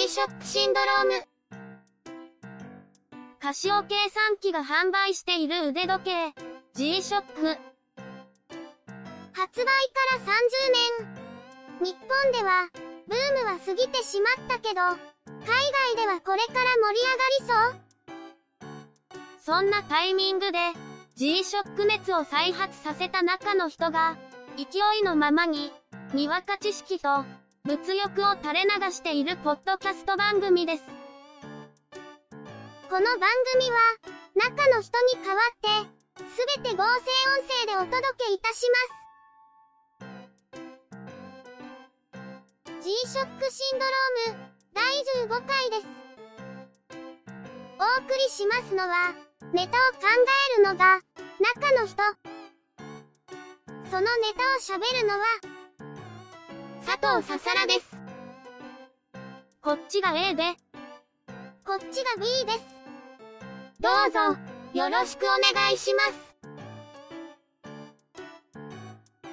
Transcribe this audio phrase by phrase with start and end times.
[0.00, 1.12] G-SHOCK シンドローム。
[3.38, 6.32] カシオ計算機が販売している腕時計、
[6.72, 7.58] G-SHOCK。
[9.34, 9.76] 発売か
[10.16, 10.32] ら30
[11.80, 11.92] 年。
[11.92, 12.70] 日本では、
[13.08, 14.96] ブームは過ぎてしまったけど、海
[15.94, 17.76] 外ではこれから盛り上がり
[19.44, 20.58] そうそんなタイミングで、
[21.16, 24.16] G-SHOCK 熱を再発させた中の人が、
[24.56, 25.70] 勢いのままに、
[26.14, 27.26] にわか知識と、
[27.70, 30.82] 物欲を垂れ流しているポッドキャスト番組です。
[30.82, 30.88] こ
[32.98, 33.78] の番組は、
[34.34, 35.88] 中の人に代わって、
[36.18, 36.24] す
[36.58, 36.88] べて合成音
[37.46, 38.78] 声でお届けいたしま
[39.62, 39.70] す。
[42.82, 44.82] G-SHOCK シンドローム、第
[45.28, 45.86] 15回です。
[47.78, 49.14] お送りしますのは、
[49.52, 49.98] ネタを考
[50.56, 51.00] えるのが、
[51.38, 52.02] 中の人。
[53.88, 54.42] そのネタ
[54.74, 55.24] を喋るのは、
[56.84, 58.00] 佐藤ささらです。
[59.60, 60.42] こっちが A で、
[61.64, 62.60] こっちが B です。
[63.80, 64.18] どうぞ、
[64.78, 66.30] よろしくお願いします。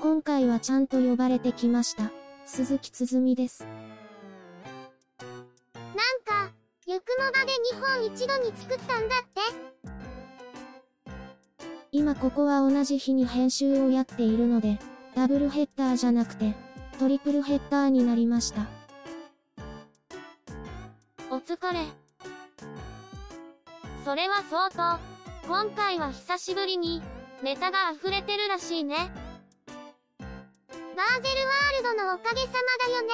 [0.00, 2.10] 今回はちゃんと呼ばれてきました。
[2.46, 3.66] 鈴木つづみです。
[5.22, 5.30] なん
[6.24, 6.52] か、
[6.86, 9.40] ゆくもばで日本一度に作ったんだって
[11.92, 14.78] 今ここは同じ日に編集をやっているので、
[15.14, 16.54] ダブルヘッダーじゃなくて、
[16.98, 18.66] トリプルヘッダーになりました。
[21.30, 21.80] お疲れ。
[24.04, 25.14] それは相当。
[25.48, 27.02] 今回は久しぶりに、
[27.42, 29.12] ネタが溢れてるらしいね。
[30.96, 33.12] バーゼルワールドのおかげさまだよね。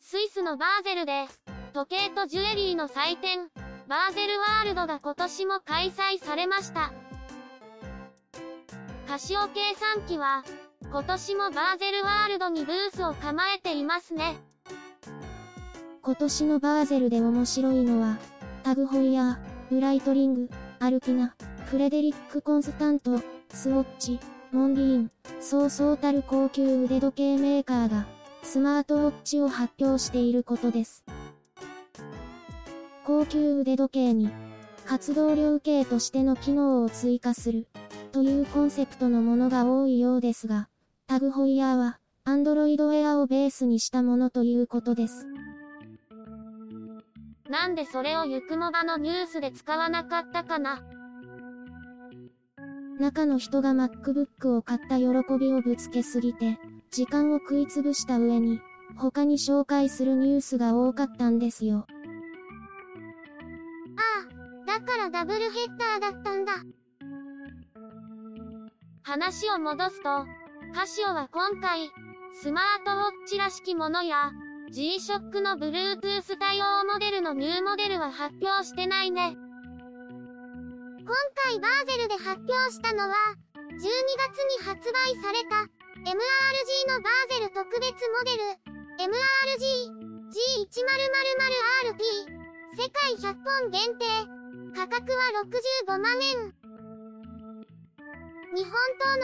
[0.00, 1.26] スイスのバーゼルで、
[1.72, 3.50] 時計とジュエリーの祭典、
[3.88, 6.92] バーゼルワールドが今年も開催されました。
[9.06, 10.44] カシオ計算機は、
[10.82, 14.36] 今年もバーゼルワールドにブースを構えていますね。
[16.02, 18.18] 今年のバーゼルで面白いのは、
[18.62, 20.50] タグホイヤー、ブライトリング、
[20.80, 21.34] アルピナ、
[21.64, 24.20] フレデリック・コンスタント、スウォッチ、
[24.52, 25.10] モンリーン、
[25.40, 28.06] そうそうたる高級腕時計メーカーが、
[28.42, 31.06] スマートウォッチを発表していることです。
[33.08, 34.28] 高級腕時計に、
[34.84, 37.66] 活動量計としての機能を追加する、
[38.12, 40.68] というコンセプトのものが多いようですが、
[41.06, 45.26] タグホイヤーは、Android Wear をベースにしたものということです。
[47.48, 50.82] なんでそれをゆくもばのニュースで使わなかったかな？
[53.00, 55.06] 中の人が MacBook を買った喜
[55.40, 56.58] びをぶつけすぎて、
[56.90, 58.60] 時間を食いつぶした上に、
[58.98, 61.86] 他に紹介するニュースが多かったんですよ。
[65.10, 66.52] ダブルヘッダーだったんだ。
[69.02, 70.26] 話を戻すと、
[70.74, 71.90] カシオは今回、
[72.42, 74.32] スマートウォッチらしきものや、
[74.70, 79.36] G-SHOCK の Bluetooth 対応モデルのニューモデルは発表してないね。
[81.00, 81.14] 今
[81.46, 83.14] 回バーゼルで発表したのは、
[83.56, 85.56] 12月に発売された
[86.04, 86.12] MRG
[86.92, 88.42] のバーゼル特別モデル、
[88.98, 92.04] MRG G1000RP、
[92.76, 94.04] 世界100本限定、
[94.74, 95.18] 価格は
[95.86, 96.52] 65万円。
[98.54, 99.22] 日本刀の、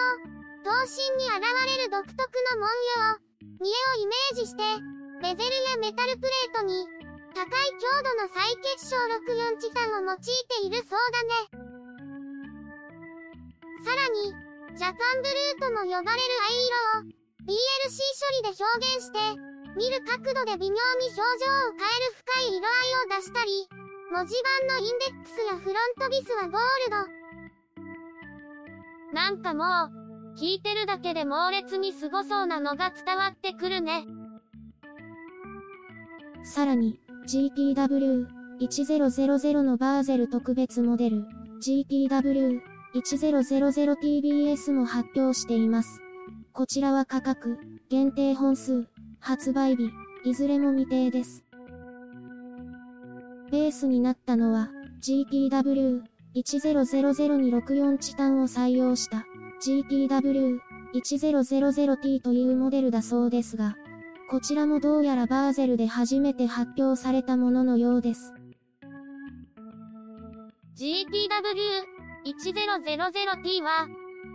[0.65, 1.41] 刀身に現
[1.78, 3.19] れる独特の文様、
[3.60, 4.62] 見栄をイメージして、
[5.22, 6.87] ベゼルやメタルプレートに、
[7.34, 7.49] 高い
[7.81, 11.65] 強度の再結晶64チタンを用いているそうだね。
[13.84, 14.32] さらに、
[14.76, 17.12] ジャパンブルーとも呼ばれる藍色を
[17.44, 18.65] BLC 処理で表
[18.97, 19.19] 現して、
[19.76, 26.57] 見る角度で微妙に表情を変える深い色合いを出したり、文字盤のインデックスやフロントビスはゴール
[29.11, 29.15] ド。
[29.15, 29.65] なんかも
[30.35, 34.05] う、聞いてるだけで猛烈に凄そうなのが伝わってくるね。
[36.45, 41.25] さらに、GPW1000 のバーゼル特別モデル、
[41.63, 42.61] GPW
[42.95, 46.03] 1000TBS も発表しています。
[46.53, 47.59] こちらは価格、
[47.89, 48.87] 限定本数、
[49.19, 49.91] 発売日、
[50.25, 51.44] いずれも未定です。
[53.55, 54.69] ベースになったのは、
[55.01, 59.25] GPW1000 に64チタンを採用した
[59.65, 63.77] GPW1000T というモデルだそうですが、
[64.29, 68.33] こちらもどうやらバーゼルで初めて発表されたもののようです。
[70.77, 71.85] GPW
[72.27, 73.87] 1000T は、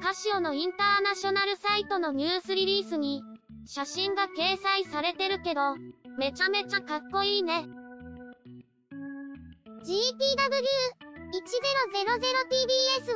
[0.02, 3.22] カシオのインターナショナルサイトのニュースリリースに、
[3.66, 5.76] 写真が掲載されてるけど、
[6.18, 7.68] めちゃめちゃかっこいいね。
[9.80, 9.96] GPW1000TBS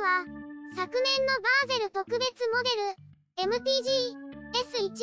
[0.00, 0.24] は、
[0.74, 2.72] 昨年のバーゼル特別モデ
[3.44, 4.16] ル MTG
[4.54, 4.96] S1000BS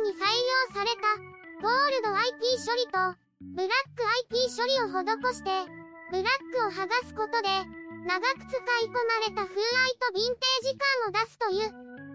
[0.00, 1.18] に採用された
[1.60, 5.02] ゴールド IP 処理とブラック IP 処理を施
[5.34, 5.50] して
[6.12, 7.48] ブラックを剥がすことで
[8.06, 11.70] 長く使い込まれた風合いとヴィンテージ感を出すという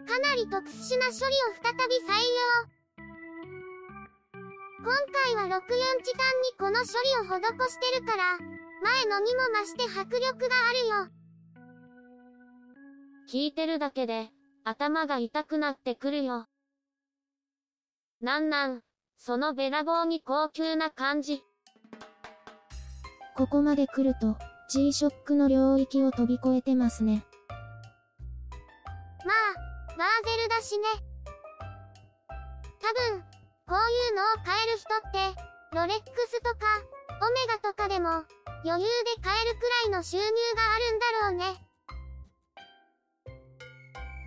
[0.08, 2.16] かなり特殊な処理を再び採
[2.70, 2.75] 用。
[4.86, 5.58] 今回は64
[6.04, 8.38] 時間にこの処理を施してるから
[8.84, 11.26] 前のにも増して迫力があるよ
[13.28, 14.30] 聞いてるだけで、
[14.64, 16.46] 頭が痛くなってくるよ。
[18.22, 18.82] なんなん、
[19.18, 21.42] そのべらぼうに高級な感じ。
[23.36, 24.38] ここまで来ると、
[24.70, 27.26] G-SHOCK の領域を飛び越えてますね。
[29.26, 30.86] まあ、バーゼルだしね。
[32.80, 33.35] 多分、
[33.68, 35.18] こういうのを買える人って、
[35.74, 36.58] ロレックスとか、
[37.22, 38.24] オメガとかでも、
[38.64, 40.30] 余裕で買えるくらいの収入が
[40.76, 41.66] あるんだろうね。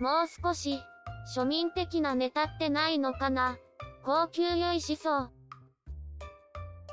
[0.01, 0.81] もう少し、
[1.35, 3.57] 庶民的なネタってないのかな？
[4.05, 5.31] 高級酔いしそう。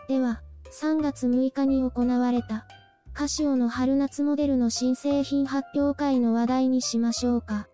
[0.08, 2.66] では、3月6日に行われた、
[3.12, 7.68] カシオの春夏モデルの新製品発表会の話題にしましょうか。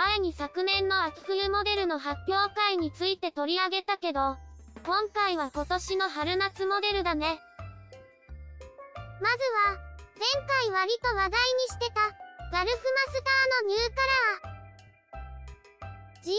[0.00, 4.38] 前に昨年の秋冬モデルの発表会について取り上げたけど、
[4.80, 7.36] 今回は今年の春夏モデルだね。
[9.20, 9.76] まずは、
[10.16, 11.36] 前回割と話題に
[11.68, 12.00] してた、
[12.48, 16.24] ガルフマスターのニューカラー。
[16.24, 16.32] GWN1000E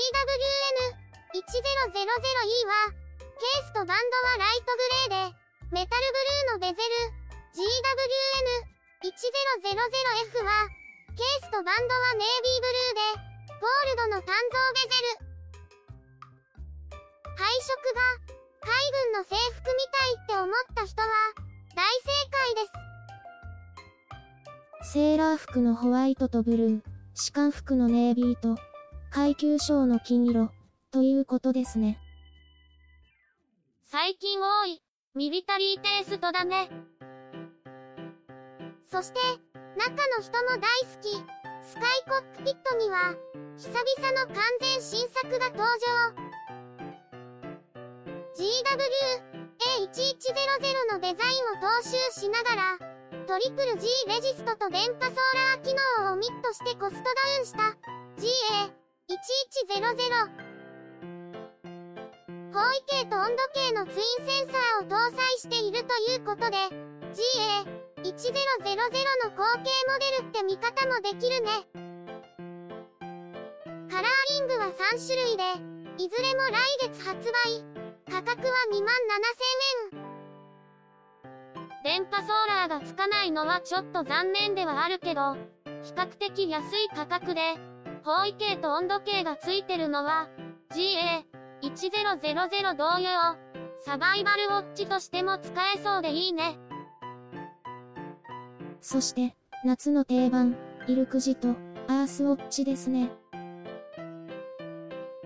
[2.66, 4.82] は、ケースとバンドはライトグ
[5.14, 5.38] レーで、
[5.70, 6.18] メタルブ
[6.58, 7.14] ルーのベゼル。
[9.06, 10.66] GWN1000F は、
[11.16, 15.32] ケースとバンドはネイビーブルーで、ゴールドの鍛造ベゼル。
[17.38, 18.02] 配色が、
[18.62, 18.70] 海
[19.06, 21.08] 軍の制服みたいって思った人は、
[21.76, 22.62] 大正解で
[24.84, 24.94] す。
[24.94, 26.82] セーラー服のホワイトとブルー、
[27.14, 28.58] 士官服のネイビーと、
[29.10, 30.52] 階級章の金色、
[30.92, 32.00] ということですね。
[33.86, 34.82] 最近多い、
[35.16, 36.70] ミリタリーテイストだね。
[38.92, 39.20] そして、
[39.78, 43.14] 中の人も大好き、スカイコックピットには、
[43.56, 43.80] 久々
[44.20, 45.68] の完全新作が登場。
[48.36, 51.18] GW-A1100 のデザインを
[51.62, 52.80] 踏襲しながら、
[53.28, 55.16] トリプル G レジストと電波ソー
[55.56, 57.78] ラー機能をオミットしてコストダウンした
[58.18, 60.52] GA1100。
[62.54, 66.58] 方位計と温度計のツインセンサーを搭載しているということで
[67.14, 68.34] GA、1000
[69.24, 71.68] の後継モデルって見方もできるね。
[73.90, 74.72] カラーリングは3
[75.06, 75.44] 種類で、
[76.04, 77.64] いずれも来月発売。
[78.10, 78.96] 価格は2万
[79.92, 80.02] 7000円。
[81.84, 85.36] 電波ソーラーがつかないのはちょっと残念ではあるけど、
[85.84, 87.42] 比較的安い価格で、
[88.04, 90.28] 方位計と温度計がついてるのは、
[90.74, 93.38] GA1000 同様、
[93.86, 96.58] サバイバルウォッチとしても使えそうでいいね。
[98.82, 100.58] そして、夏の定番、
[100.88, 101.50] イルクジと、
[101.88, 103.12] アースウォッチですね。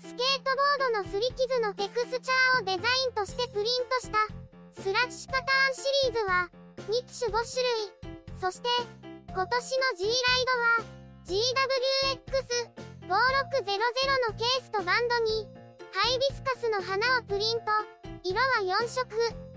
[0.00, 4.18] スケートボードのすり傷のテクスチャーをデザインとしてプリントした、
[4.80, 6.48] スラッシュパターンシリーズは、
[6.86, 8.30] 2機種5種類。
[8.40, 8.68] そして、
[9.26, 10.86] 今年の G ライドは、
[11.26, 15.48] GWX5600 のケースとバンドに、
[15.90, 17.64] ハイビスカスの花をプリント。
[18.22, 19.47] 色は4色。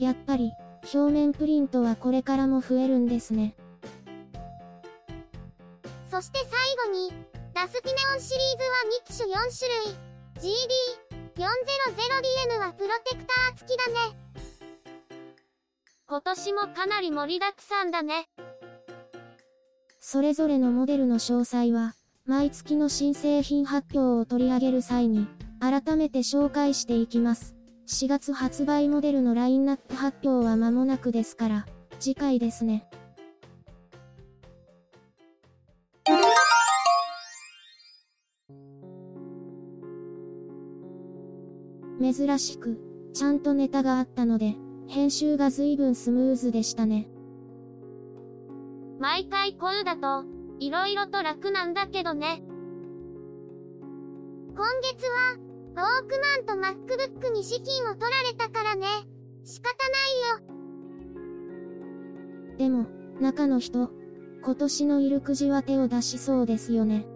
[0.00, 0.52] やっぱり、
[0.94, 3.54] 表面プリントはこれからも増えるんですね。
[6.10, 7.12] そして最後に、
[7.54, 10.10] ダスピネオンシリーズは2機種4種類。
[11.36, 14.16] GD400DN はプロテクター付きだね。
[16.06, 18.30] 今年もかなり盛りだくさんだね。
[20.00, 25.28] それぞれのモデルの詳細は、毎月の新製品発表を取り上げる際に、
[25.60, 27.59] 改めて紹介していきます。
[27.90, 31.66] 4月発売モデルのラインナップ発表は間もなくですから、
[31.98, 32.88] 次回ですね。
[42.00, 42.78] 珍しく、
[43.12, 44.54] ちゃんとネタがあったので、
[44.86, 47.08] 編集が随分スムーズでしたね。
[49.00, 50.24] 毎回こうだと、
[50.60, 52.40] 色々と楽なんだけどね。
[54.54, 58.86] 今月は、ォークマンと MacBook に資金を取られたからね。
[59.44, 60.60] 仕方ないよ。
[62.58, 62.86] でも、
[63.20, 63.90] 中の人、
[64.42, 67.06] 今年のイルクジは手を出しそうですよね。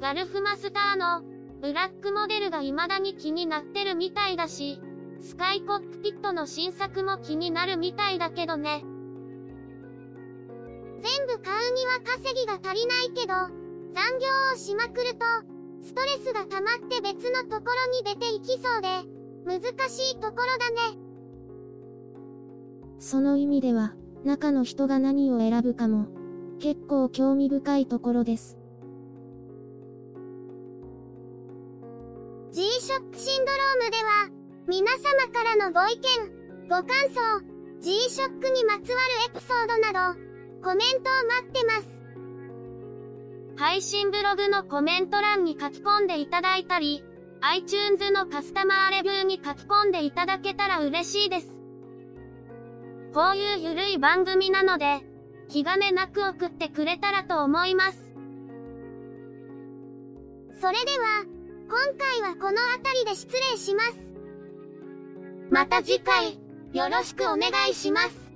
[0.00, 1.22] ガルフマスターの、
[1.60, 4.80] ブラックモデルが未だに気になってるみたいだし、
[5.20, 8.82] スカイコックピットの新作も気になるみたいだけどね。
[11.02, 13.34] 全部買うには稼ぎが足りないけど、
[13.94, 15.24] 残業をしまくると、
[15.82, 18.88] ストレスが溜まって別のところに出ていきそうで、
[19.44, 20.98] 難しいところだね。
[22.98, 23.94] その意味では、
[24.24, 26.08] 中の人が何を選ぶかも、
[26.58, 28.58] 結構興味深いところです。
[32.52, 34.28] G-SHOCK シンドロームでは、
[34.66, 37.40] 皆様からのご意見、ご感想、
[37.80, 40.20] G-SHOCK にまつわるエピソードなど、
[40.62, 41.99] コメントを待ってます。
[43.60, 47.04] 配信ブログのコメント欄に書き込んでいただいたり、
[47.42, 51.60] iTunes のカスタマーレビューに書き込んでいただけたら嬉しいです。
[53.12, 55.02] こういうゆるい番組なので、
[55.50, 58.14] 気兼ねなく送ってくれたらと思います。
[60.58, 61.26] それでは、
[61.68, 63.94] 今回はこの辺りで失礼します。
[65.50, 66.38] また次回、
[66.72, 68.29] よろしくお願いします。